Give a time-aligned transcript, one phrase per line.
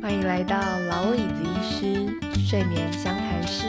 [0.00, 3.66] 欢迎来到老李子医师睡眠相谈室。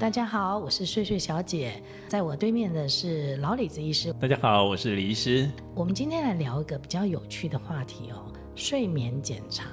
[0.00, 4.10] 大家好，我是睡睡小姐，在我对面的是老李子医师。
[4.14, 5.50] 大家好，我是李医师。
[5.74, 9.64] 我们今天来聊一个比较有趣的话题哦，睡眠检查。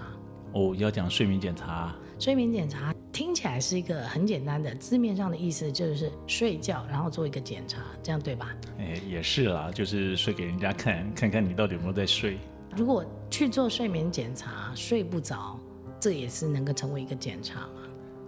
[0.52, 1.96] 哦，要讲睡眠检查。
[2.20, 8.54] 睡眠检查听起来是一个很简单的，字面上的意思就是睡觉，然后做一个检查，这样对吧？
[8.80, 12.38] 哎，也是啦，就是睡给人家看，看看你到底有没有在睡。
[12.76, 15.60] 如果去做睡眠检查睡不着，
[16.00, 17.70] 这也是能够成为一个检查吗？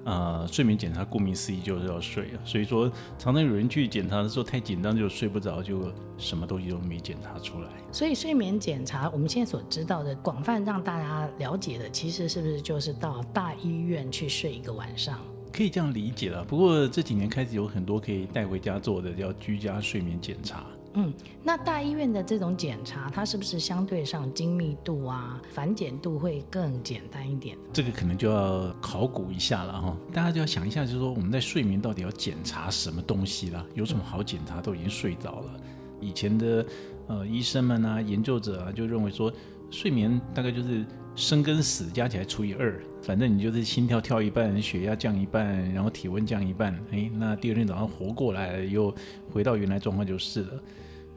[0.06, 2.88] 呃，睡眠检查顾名思义就是要睡啊，所以说
[3.18, 7.70] 常常有人去检查的时候太紧张就睡不着，就什么东西都没检查出来。
[7.92, 15.18] 所以睡眠检查我们现在所知道的广泛让大家了解的，其实是不是就是到大医院去睡一个晚上？
[15.52, 16.44] 可以这样理解了。
[16.44, 20.66] 不过这几年开始有很多可以带回家做的，叫居家睡眠检查。
[20.98, 21.14] 嗯，
[21.44, 27.58] 那大医院的这种检查，它是不是相对上精密度啊、繁简度会更简单一点？
[27.74, 33.66] 这个可能就要考古一下了哈，大家就要想一下，就是说我们在睡眠到底要检查什么东西了？
[33.74, 34.62] 有什么好检查？
[34.62, 35.52] 都已经睡着了。
[36.00, 36.66] 以前的
[37.08, 39.32] 呃医生们啊、研究者啊，就认为说
[39.70, 48.96] 睡眠大概就是生跟死加起来除以二，反正你就是心跳跳一半，血压降一半，然后体温降一半，哎，那第二天早上活过来，又
[49.30, 50.64] 回到原来状况就是了。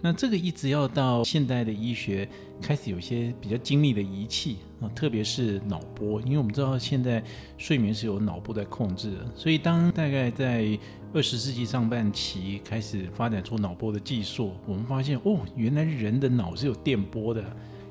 [0.01, 2.29] 那这个一直要到现代的医学
[2.61, 7.23] 开始有些比较精密的仪器啊，特别是脑波，因为我们知道现在
[7.57, 10.79] 睡眠是由脑部在控制的，所以当大概在
[11.13, 17.43] 二十世纪上半期开始发展出脑波的技术，我们发现哦，原来人的脑是有电波的，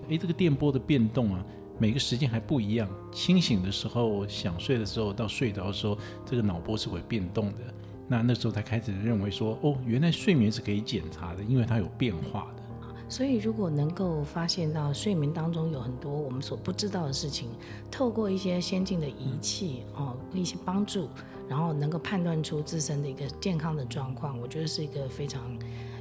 [0.07, 1.43] 诶，这个电波的变动啊，
[1.77, 7.73] 每个时间还不一样，清醒的时候、想睡的时候到睡着的时候，这个脑波是会变动的。
[8.07, 12.63] 那那时候才开始认为说，哦，原来睡眠是可以检查的，因为它有变化的。
[13.09, 17.49] 所以如果能够发现到睡眠当中有很多我们所不知道的事情，
[17.89, 21.07] 透过一些先进的仪器哦，一些帮助，
[21.47, 25.57] 然后能够判断出自身的一个健康的状况，我觉得是一个非常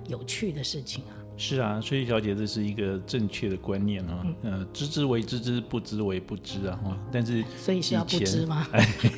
[0.09, 1.15] 有趣的事情啊。
[1.39, 4.27] 是啊，睡睡小姐，这是一个正确的观念啊。
[4.43, 6.81] 嗯、呃，知之为知之，不知为不知啊。
[6.83, 8.67] 哈，但是所以是要不知吗？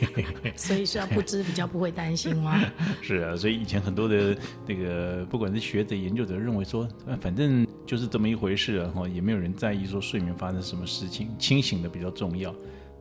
[0.57, 2.61] 所以是要不知比较不会担心吗？
[3.01, 4.37] 是啊，所以以前很多的
[4.67, 6.89] 那个不管是学者研究者认为说，
[7.21, 8.91] 反正就是这么一回事啊。
[8.95, 12.55] 哈，也没有人在意说睡眠发生什么事情，清醒的比较重要。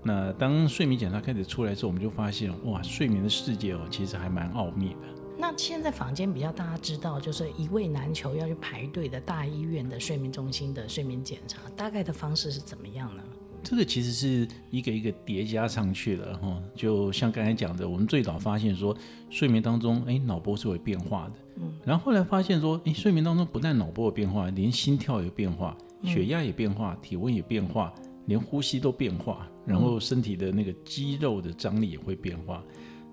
[0.04, 4.98] 那当睡眠检查开始出来之后，我们就发现哇，睡眠的世界哦，其实还蛮奥秘的。
[5.40, 13.24] 那现在坊间比较大家知道，就是一位难求要去排队的大医院的睡眠中心的睡眠检查，大概的方式是怎么样呢？
[13.64, 18.96] 这个其实是一个一个叠加上去了哈，就像刚才讲的，我们最早发现说
[19.30, 27.94] 睡眠当中，哎，脑波是会变化的，嗯，然后后来发现说，哎，睡眠当中不但脑波有变化，连心跳也变化，血压也变化，体温也变化，
[28.26, 32.64] 连呼吸都变化，然后身体的那个肌肉的张力也会变化。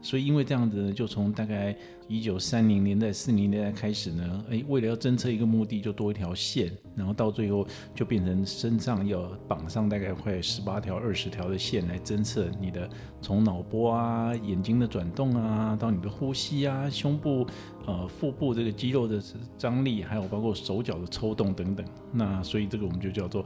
[0.04, 1.74] 所以，因为这样子呢，就从大概
[2.08, 12.86] 一九三零年代、四零年代开始呢，诶，为了要侦测一个目的，就多一条线，然后到最后就变成身上要绑上大概快十八条、二十条的线来侦测你的
[13.22, 17.46] 从脑波啊、眼睛的转动啊，到你的呼吸啊、胸部、
[17.86, 19.18] 呃、腹部这个肌肉的
[19.56, 21.86] 张力，还有包括手脚的抽动等等。
[22.12, 23.42] 那所以这个我们就叫做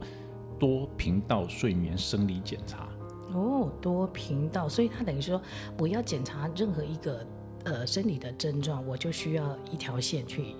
[0.59, 2.89] 多频道睡眠生理检查。
[3.33, 5.41] 哦，多频道，所以他等于说，
[5.77, 7.25] 我要检查任何一个
[7.65, 10.55] 呃生理的症状，我就需要一条线去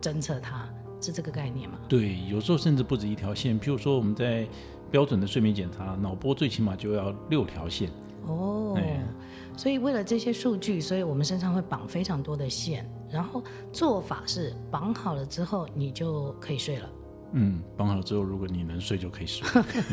[0.00, 0.68] 侦测它，
[1.00, 1.78] 是这个概念吗？
[1.88, 3.60] 对，有时候甚至不止一条线。
[3.60, 4.46] 譬如说，我们在
[4.90, 7.90] 标准的睡眠检查，脑波最起码就要六条线。
[8.26, 8.78] 哦，
[9.56, 13.42] 所以为了这些数据，所以我们身上会绑非常多的线，然后
[13.72, 16.88] 做法是绑好了之后，你就可以睡了。
[17.32, 19.46] 嗯，绑好之后，如果你能睡就可以睡。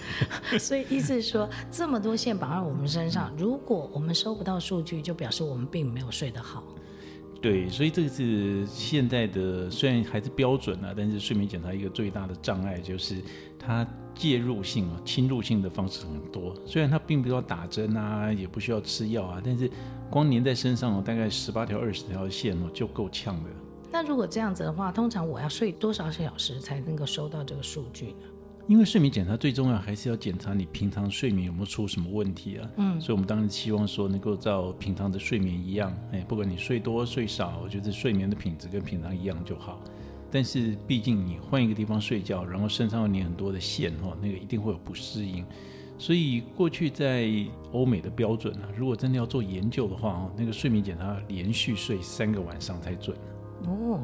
[0.60, 6.64] 所以意思是说，这么多线绑在我们身上，如果我们收不到数据，就表示我们并没有睡得好。
[7.42, 13.16] 对，所以这个是现在的虽然还是标准啊，但是睡眠检查一个最大的障碍就是
[13.58, 16.54] 它介入性啊、侵入性的方式很多。
[16.66, 19.72] 虽然它并不需要打针啊，也不需要吃药啊，但是
[20.10, 23.50] 光粘在身上哦，大概十八条、二十条线哦，就够呛的。
[23.92, 28.28] 那如果这样子的话，通常我要睡多少小时才能够收到这个数据呢？
[28.68, 32.70] 因为睡眠检查最重要还是要检查你平常睡眠有没有出什么问题啊。
[32.78, 39.82] 嗯，所以我们当然希望说能够照平常的睡眠一样，哎，不管你睡多睡少，就是睡眠的品质跟平常一样就好。
[40.30, 45.44] 但是毕竟你换一个地方睡觉，然后身上有你很多的线哈，那个一定会有不适应。
[45.98, 47.28] 所以过去在
[47.72, 53.18] 欧美的标准啊，如果真的要做研究的话，那个睡眠检查连续睡三个晚上才准。
[53.66, 54.00] 哦，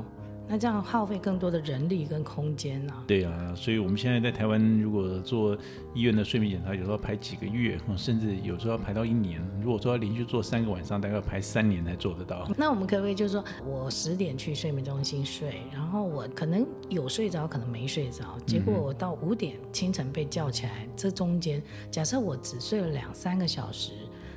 [0.47, 3.03] 那这样耗费更多的人力跟空间啊。
[3.07, 5.57] 对啊，所以我们现在在台湾，如果做
[5.93, 9.41] 医院的睡眠检查，有时候要排几个月，甚至有时候要排到一年。
[9.59, 12.47] 如果说要连续做三个晚上，大概要排三年才做得到。
[12.55, 23.93] 那我们可不可以就是说我十点去睡眠中心睡，然后我可能有睡着，可能没睡着，结果我到五点清晨被叫起来，这中间假设我只睡了两三个小时。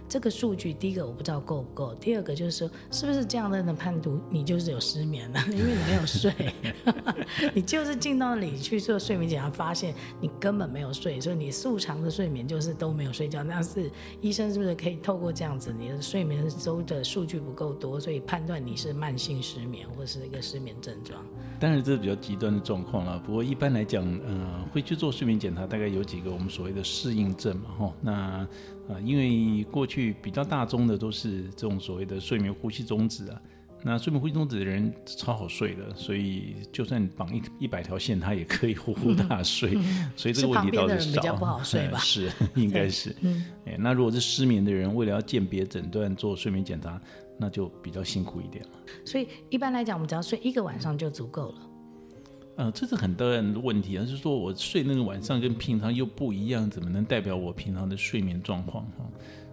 [0.09, 6.33] 这个数据，第一个我不知道够不够，第二个就是说，是不是这样的人判读你就是有失眠了，因为你没有睡，
[7.55, 13.43] 你就是进到那里去做睡眠检查，发现你根本没有睡，所以你素常的睡眠就是都没有睡觉。
[13.43, 13.91] 那是
[14.21, 21.23] 医生是不是可以透过这样子，你的睡眠周的数据不够多，所以判断你是慢性失眠或是一个失眠症状？
[21.61, 28.47] 当然这是比较极端的状况了，不过一般来讲，嗯、呃，会去做睡眠检查，大概有几个我们所谓的适应症嘛，吼，那。
[28.89, 33.41] 啊，因为过去比较大宗的都是这种所谓的睡眠呼吸中止啊，
[33.85, 41.01] 那睡眠呼吸中止的人超好睡的，所以就算绑一一百条线，他也可以呼呼大睡，嗯、所以这个问题倒是少。
[41.01, 41.99] 是比较不好睡吧？
[41.99, 43.15] 是，应该是。
[43.21, 47.01] 嗯，哎，那如果是失眠的人，为了要鉴别诊断做睡眠检查，
[47.39, 48.71] 那就比较辛苦一点了。
[49.05, 51.68] 所以一般来讲，我们只要睡一个晚上就足够了。
[52.59, 59.09] 呃，这是很多人的问题啊，就是说我睡那个晚上跟平常又不一样，怎么能代表我平常的睡眠状况哈？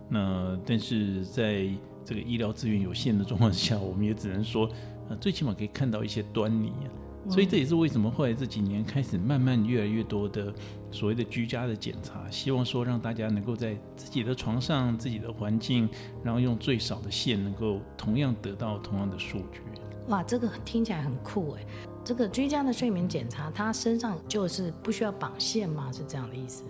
[0.09, 1.69] 那但是在
[2.03, 4.67] 这个医疗资源有限的状况下，我们也只能说，
[5.07, 6.89] 呃，最起码可以看到一些端倪啊。
[7.29, 10.51] 所以这也是为什么后来这几年开始慢慢越来越多的
[10.91, 15.87] 所谓的居家的检查，希望说让大家能够在自己的床上、自己的环境，
[16.23, 19.61] 然后用最少的线，能够同样得到同样的数据。
[20.07, 21.65] 哇，这个听起来很酷哎。
[22.05, 25.91] 这个居家的睡眠检查，他身上就是不需要绑线吗？
[25.91, 26.63] 是这样的意思？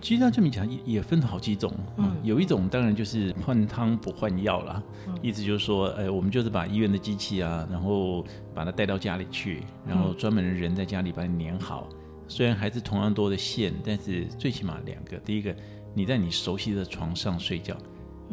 [0.00, 11.96] 居家睡眠检查也也分好几种，嗯，有一种当然就是换汤不换药啦，嗯，意思就是说，哎，我们就是把医院的机器啊，然后把它带到家里去，然后专门的人在家里把你粘好，嗯，
[12.26, 15.54] 虽然还是同样多的线，但是最起码两个，第一个
[15.94, 17.76] 你在你熟悉的床上睡觉，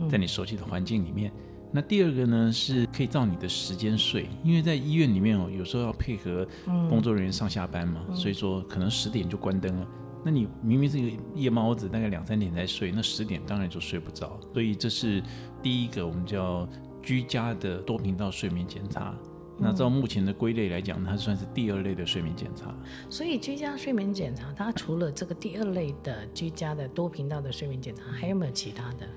[0.09, 1.31] 在你熟悉的环境里面。
[1.71, 6.47] 那第二个呢，是可以照你的时间睡，因为在医院里面哦，有时候要配合
[6.89, 9.87] 工作人员上下班嘛，嗯、所以说可能十点就关灯了。
[10.25, 14.39] 那你明明是个夜猫子，大概两三点才睡，那十点当然就睡不着。
[14.51, 15.21] 所以这是
[15.61, 16.67] 第一个我们叫
[17.03, 19.15] 居家的多频道睡眠检查。
[19.61, 22.73] 那照目前的归类来讲，它算是第二类的睡眠检查。
[23.11, 29.07] 所以居家睡眠检查，它除了这个第二类的居家的多频道的睡眠检查，还有没有其他的？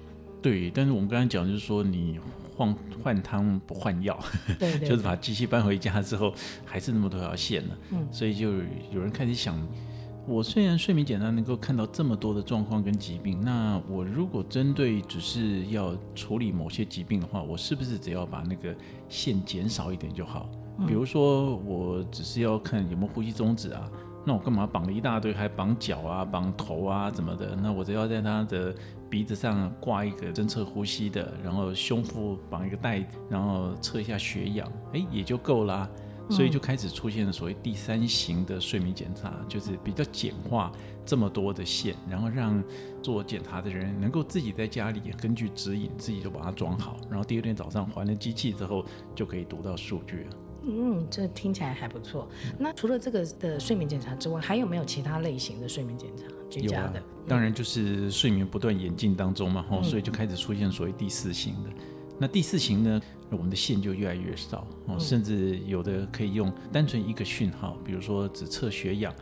[0.43, 2.21] 对，但是我们刚才讲就是说你。
[2.55, 4.19] 换换汤不换药，
[4.59, 6.33] 对，对，就是把机器搬回家之后，
[6.65, 7.75] 还是那么多条线呢。
[7.91, 8.53] 嗯，所以就
[8.93, 9.57] 有人开始想，
[10.27, 18.75] 我虽然睡眠检查能够看到这么多的状况跟疾病，那我如果针对只是要处理某些疾病的话，我是不是只要把那个
[19.09, 20.49] 线减少一点就好？
[20.87, 23.91] 比如说，我只是要看有没有呼吸中止啊。
[24.25, 27.57] 那我干嘛绑了一大堆，还绑脚啊、绑头啊，怎么的？
[27.57, 28.75] 那我只要在他的
[29.11, 35.89] 鼻子上挂一个侦测呼吸的，然后胸腹绑一个带，然后测一下血氧，哎，也就够啦。
[36.31, 40.71] 所以就开始出现了所谓第三型的睡眠检查，就是比较简化
[41.05, 42.63] 这么多的线，然后让
[43.03, 48.85] 做检查的人能够自己在家里根据指引自己就把它装好，然后第二天早上还了机器之后
[49.17, 50.37] 就可以读到数据了。
[50.64, 52.29] 嗯，这听起来还不错。
[52.59, 56.25] 那除了这个的睡眠检查之外，还有没有其他类型的睡眠检查？
[56.49, 61.70] 居家的，有啊，当然就是睡眠不断演进当中嘛，吼、嗯，所以就开始出现所谓第四型的。
[62.19, 69.15] 那第四型呢，我们的线就越来越少，哦，甚至有的可以用单纯一个讯号，比如说只测血氧，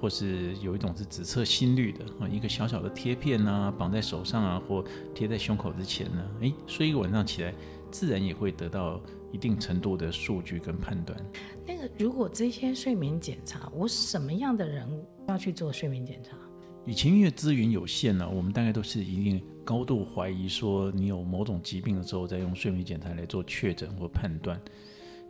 [0.00, 7.54] 或是有一种是只测心率的，啊，一个小小的贴片啊，绑在手上啊，或贴在胸口之前呢，诶，睡一个晚上起来，
[7.92, 9.00] 自然也会得到。
[9.32, 11.18] 一定程度的数据跟判断。
[11.66, 14.86] 那个，如果这些睡眠检查，我什么样的人
[15.26, 16.36] 要去做睡眠检查？
[16.84, 24.60] 以前因为资源有限呢，我们大概都是一定高度怀疑说你有某种疾病的时候，再用睡眠检查来做确诊或判断。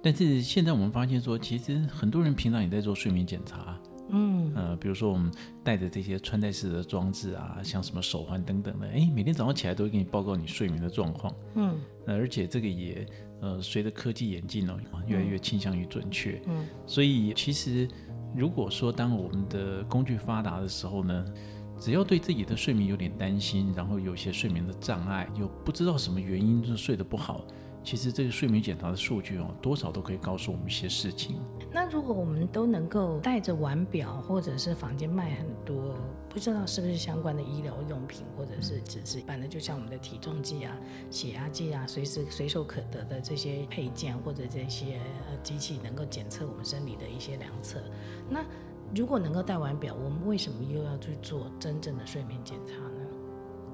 [0.02, 3.78] 但是现在我们发现说，其实很多人平常也在做睡眠检查。
[4.09, 5.30] 嗯，呃，比如说我们
[5.62, 11.35] 带着这些穿戴式的装置啊，像什么手环等等的，哎，每天早上起来都会给你报告你睡眠的状况。
[11.54, 13.06] 嗯，呃，而且这个也。
[13.42, 14.75] 呃，随着科技演进呢，
[15.06, 16.40] 越来越倾向于准确。
[16.46, 17.88] 嗯，所以其实
[18.34, 21.25] 如果说当我们的工具发达的时候呢，
[21.78, 27.44] 只要对自己的睡眠有点担心，然后有些睡眠的障碍，又不知道什么原因就睡得不好，
[27.84, 31.36] 其实这个睡眠检查的数据哦，多少都可以告诉我们一些事情。
[31.72, 35.96] 那如果我们都能够带着腕表，或者是房间卖很多，
[36.28, 40.76] 不知道是不是相关的医疗用品，或者是只是一般的，就像我们的体重计啊、
[41.10, 45.00] 血压计啊，随时随手可得的这些配件或者这些
[45.42, 47.80] 机器，能够检测我们生理的一些量测。
[48.28, 48.44] 那
[48.94, 52.74] 如果能够戴腕表，我们为什么又要去做真正的睡眠检查？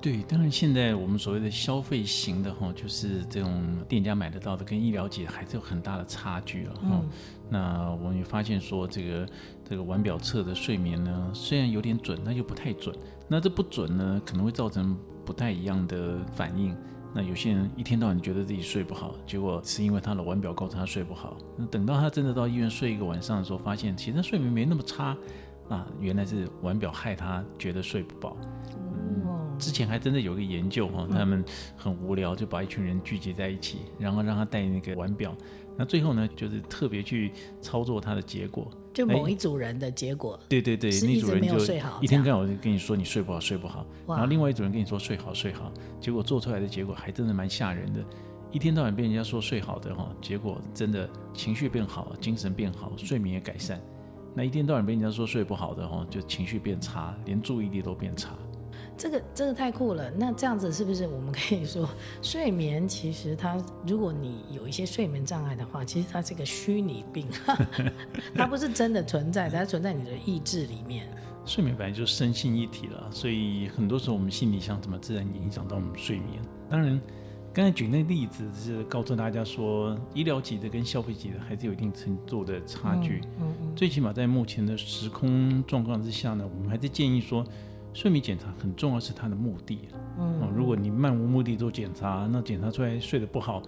[0.01, 6.83] 对，当然现在我们所谓的消费型的哈，就是这种店家买得到的，跟医疗级还是有很大的差距了哈。
[6.93, 7.09] 嗯、
[7.51, 9.29] 那我们也发现说，这个
[9.69, 12.95] 这个腕表测的睡眠呢，虽然有点准，那又不太准。
[13.27, 16.77] 那这不准呢，可能会造成不太一样的反应。
[17.13, 21.37] 那有些人一天到晚觉得自己睡不好，结果是因为他的腕表告诉他睡不好。
[21.57, 25.17] 那等到他真的到医院睡一个晚上的时候，发现其实他睡眠没那么差
[25.69, 28.37] 啊，原来是腕表害他觉得睡不饱。
[29.59, 31.45] 之前还真的有个研究哈，他们
[31.77, 35.35] 很无聊就把一群人聚集在一起，然后让他戴那个腕表，
[35.77, 41.59] 那最后呢就是特别去操作他的结果，就某一组人的结果，对对对，那组人就
[42.01, 48.05] 一天到晚就跟你说你睡不好睡不好，然后另外一组人跟你说睡好睡好，结果做出来的结果还真的蛮吓人的，
[48.51, 53.81] 一天到晚被人家说睡好的哈，结果真的情绪变好，精神变好，睡眠也改善，
[54.35, 58.37] 那一天到晚被人家说睡不好的哈，就情绪变差，连注意力都变差。
[58.99, 61.89] 这个这个太酷了，那这样子是不是我们可以说，
[62.21, 67.29] 睡眠其实它，如果你有一些睡眠障碍的话，其实它是一个虚拟病，
[68.35, 71.09] 它不是真的存在，它存在你的意志里面。
[71.47, 76.43] 睡眠本来就是身心一体了，所以很多时候我们心里想怎么，自然影响到我们睡眠。
[76.69, 77.01] 当然，
[77.55, 83.21] 刚才举那例子是告诉大家说，医疗级的跟消费级的还是有一定程度的差距。
[83.39, 83.77] 嗯嗯嗯。
[83.77, 87.47] 最起码在目前的时空状况之下呢，我们还是建议说。
[87.99, 89.89] 睡眠检查很重要，是它的目的。
[90.21, 93.61] 嗯，如果你漫无目的做检查，那检查出来睡得不好，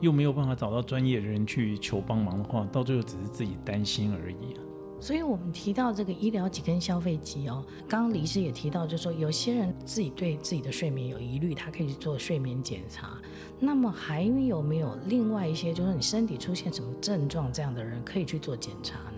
[0.00, 4.56] 又没有办法找到专业的人去求帮忙的话，到最后只是自己担心而已。
[4.98, 13.18] 所以我们提到这个医疗级跟消费级哦，刚刚李医师也提到，就是说有些人自己对自己的睡眠有疑虑，他可以去做睡眠检查。
[13.60, 19.13] 那么还有没有另外一些，就是你身体出现什么症状这样的人可以去做检查呢？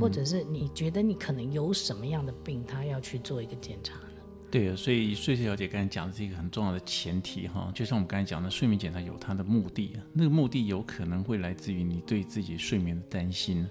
[0.00, 4.02] 或者是你觉得你可能有什么样的病，他要去做一个检查呢？
[4.50, 13.66] 对啊，所以睡睡小姐刚才讲的是一个很重要的前提哈，就像我们刚才讲的，睡眠检查有它的目的，那个目的有可能会来自于你对自己睡眠的担心。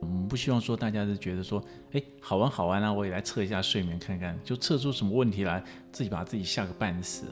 [0.00, 1.62] 我们不希望说大家是觉得说，
[1.92, 5.62] 哎，好玩好玩啊，我也来测一下睡眠看看，就测出什么问题来，
[5.92, 7.26] 自己把自己吓个半死。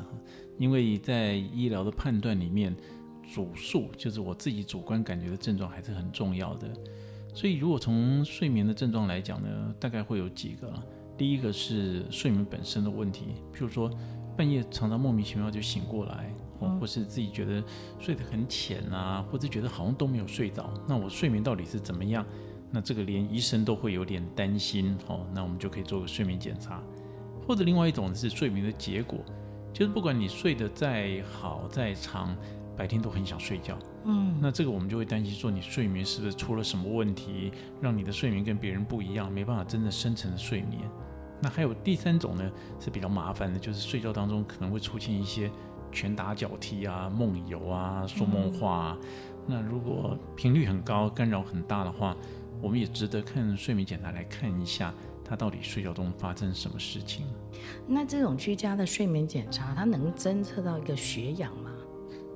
[0.59, 2.76] 因为在医疗的判断里面，
[3.33, 6.68] 主诉就是我自己主观感觉的症状还是很重要的。
[7.38, 10.75] 所以，如果从睡眠的症状来讲呢，大概会有几个。
[11.16, 13.88] 第一个是睡眠本身的问题，譬如说
[14.37, 16.35] 半夜常常莫名其妙就醒过来，
[16.80, 17.62] 或是自己觉得
[18.00, 22.26] 睡得很浅啊，或者觉得好像都没有睡着，那我睡眠到底是怎么样？
[22.73, 25.25] 那这个连医生都会有点担心哦。
[25.33, 26.83] 那我们就可以做个睡眠检查，
[27.47, 29.21] 或者另外一种是睡眠的结果，
[29.73, 32.37] 就是不管你睡得再好再长。
[32.78, 40.80] 白天都很想睡觉，嗯，那这个我们就会担心说，你睡眠是不是出了什么问题，让你的睡眠跟别人不一样，没办法真的深层的睡眠。
[41.42, 45.50] 那还有第三种呢，是比较麻烦的，就是睡觉当中可能会出现一些
[45.90, 48.99] 拳打脚踢啊、梦游啊、说梦话啊。
[49.00, 49.08] 嗯、
[49.49, 52.16] 那如果频率很高、干扰很大的话，
[52.62, 54.94] 我们也值得看睡眠检查来看一下，
[55.25, 57.26] 他到底睡觉中发生什么事情。
[57.88, 61.73] 那这种居家的睡眠检查，它能侦测到一个血氧吗？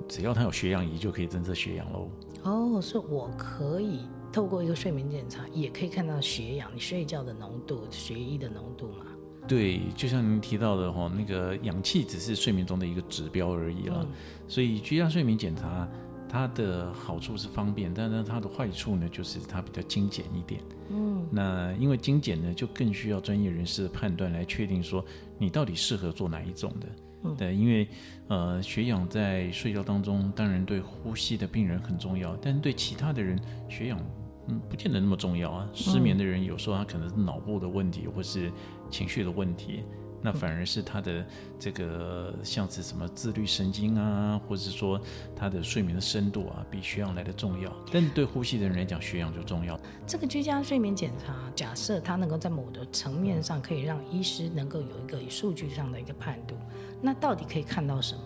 [0.07, 2.09] 只要他有血氧仪，就可以侦测血氧喽。
[2.43, 9.05] 哦，所以我可以透过一个睡眠检查，也可以看到血氧，你睡觉的浓度、血液的浓度嘛？
[9.47, 13.99] 对，就像您提到的哈，那个氧气只是睡眠中的一个指标而已了。
[14.01, 14.07] 嗯、
[14.47, 15.87] 所以居家睡眠检查，
[16.29, 20.61] 它的好处是方便，但是它的坏处呢，就是它比较精简一点。
[20.89, 25.03] 嗯，那因为精简呢，就更需要专业人士的判断来确定说
[25.37, 26.87] 你到底适合做哪一种的。
[27.37, 27.87] 对，因为
[28.27, 33.39] 呃，血氧在睡觉当中，当然对呼吸的病人很重要，但对其他的人，
[33.69, 33.99] 血氧
[34.47, 35.69] 嗯，不见得那么重要啊。
[35.73, 38.51] 失眠的人有时候他可能是脑部的问题，或是
[38.89, 39.83] 情绪的问题，
[40.23, 41.25] 那反而是他的
[41.59, 44.99] 这个像是什么自律神经啊，或者是说
[45.35, 47.71] 他的睡眠的深度啊，比血氧来的重要。
[47.91, 49.77] 但是对呼吸的人来讲，血氧就重要。
[50.07, 56.55] 这个居家睡眠检查，假设它能够在某的层面上可以让医师能够有一个数据上的一个判读。
[57.01, 58.21] 那到底可以看到什么？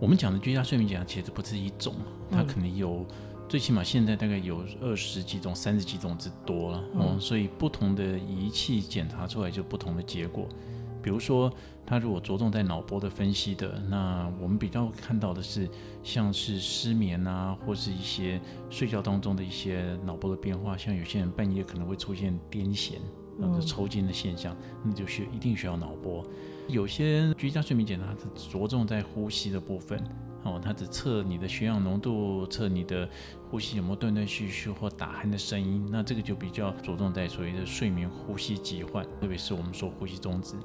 [0.00, 1.94] 我们讲的居家睡眠检查其实不是一种，
[2.30, 3.06] 它可能有，
[3.48, 6.84] 最起码现在大概有二十几种、三十几种之多了。
[6.94, 10.48] 嗯，所以不同的仪器检查出来就不同的结果。
[11.02, 11.52] 比如说，
[11.84, 15.68] 他如果着重在脑波的分析的，那我们比较看到的是，
[16.02, 22.98] 像是失眠啊，或是一些睡觉当中的一些脑波的变化，像有些人半夜可能会出现癫痫
[23.40, 26.24] 或者抽筋的现象，那就需一定需要脑波。
[26.68, 30.00] 有些居家睡眠检查是着重在呼吸的部分。
[30.44, 33.08] 哦，它只测你的血氧浓度，测你的
[33.50, 40.56] 呼吸有没有断断续续或打鼾的声音，那这个就比较着重在所谓的睡眠呼吸疾患，特别是我们说呼吸中止。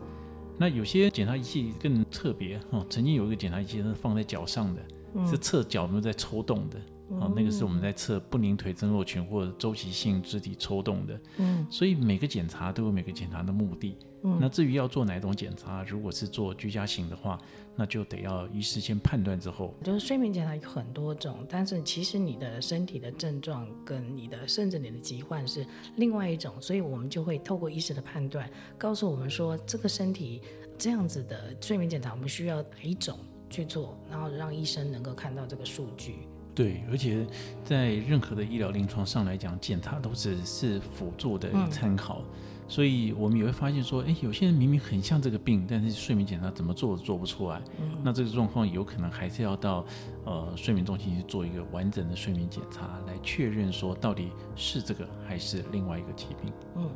[0.57, 4.81] 那有些检查仪器更特别哦，曾经有一个检查仪器是放在脚上的，
[5.13, 6.79] 嗯、是测脚有没有在抽动的。
[7.09, 11.21] 哦，那个是我们在测不宁腿增肉群或者周期性肢体抽动的。
[11.37, 13.95] 嗯，所以每个检查都有每个检查的目的。
[14.23, 17.39] 嗯，那至于要做哪一种检查，如果是做居家型的话，
[17.75, 19.73] 那就得要医师先判断之后。
[19.83, 25.65] 就是睡眠检查有很多种，但是其实你的身体的症状跟你的甚至你的疾患是
[25.97, 30.41] 另外一种，所以我们就会透过医师的判断，告诉我们说这个身体
[30.77, 33.17] 这样子的睡眠检查，我们需要哪一种
[33.49, 36.15] 去做，然后让医生能够看到这个数据。
[36.55, 37.23] 对，而且
[37.63, 42.25] 在任何的医疗临床上来讲，检查都只是辅助的参考，嗯、
[42.67, 47.61] 所以我们也会发现说，哎，有些人明明很像这个病，但是睡眠检查怎么做都做不出来。
[47.79, 49.85] 嗯、那这个状况有可能还是要到
[50.25, 56.51] 呃睡眠中心去做一个完整的睡眠检查，来确认说到底是这个还是另外一个疾病。
[56.75, 56.89] 嗯，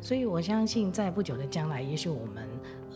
[0.00, 2.48] 所以我相信在不久的将来，也许我们。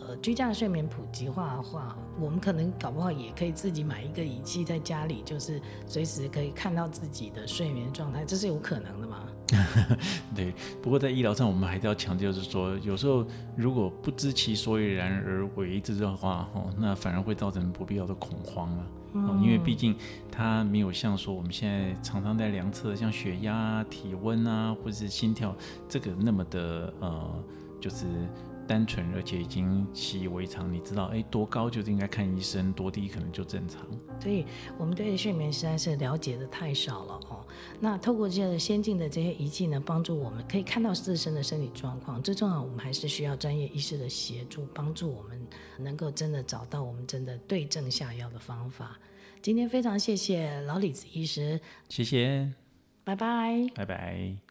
[0.07, 9.27] 呃，居家的睡眠普及化的话，我们可能搞不好也可以自己买一个仪器在家里，就是随时可以看到自己的睡眠状态，这是有可能的吗？
[10.35, 13.25] 对，不过在医疗上，我们还是要强调，就是说，有时候
[13.55, 18.87] 如果不知其所以然而为之的话，哦，那反而会造成不必要的恐慌了。
[19.13, 19.95] 哦，因为毕竟
[20.31, 25.55] 它没有像说我们现在常常在量测，像血压、体温啊，或者是心跳，
[25.87, 27.43] 这个那么的呃，
[27.79, 28.05] 就是。
[28.67, 33.81] 单纯而且已经习以为常，你知道，哎，多高就是应该看医生，多低可能就正常。
[34.19, 34.45] 所以
[34.77, 37.36] 我们对睡眠实在是了解的太少了哦。
[37.79, 42.21] 那透过这些先进的这些仪器呢，帮助我们可以看到自身的身体状况。
[42.21, 45.39] 最重要，我们还是需要专业医师的协助，帮助我们
[45.77, 48.97] 能够真的找到我们真的对症下药的方法。
[49.41, 52.51] 今天非常谢谢老李子医师，谢谢，
[53.03, 54.46] 拜拜，拜拜。